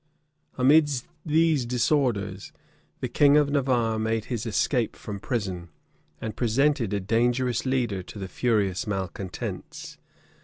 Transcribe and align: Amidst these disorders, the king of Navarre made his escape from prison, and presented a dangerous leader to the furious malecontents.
Amidst 0.57 1.05
these 1.23 1.63
disorders, 1.63 2.51
the 3.01 3.07
king 3.07 3.37
of 3.37 3.51
Navarre 3.51 3.99
made 3.99 4.25
his 4.33 4.47
escape 4.47 4.95
from 4.95 5.19
prison, 5.19 5.69
and 6.19 6.35
presented 6.35 6.91
a 6.91 6.99
dangerous 6.99 7.67
leader 7.67 8.01
to 8.01 8.17
the 8.17 8.27
furious 8.27 8.87
malecontents. 8.87 9.99